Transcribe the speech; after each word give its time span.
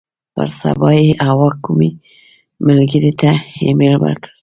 پر 0.35 0.47
سبا 0.61 0.89
یې 1.01 1.07
حوا 1.25 1.49
کومې 1.63 1.89
ملګرې 2.67 3.11
ته 3.21 3.31
ایمیل 3.65 3.93
وکړ. 3.99 4.25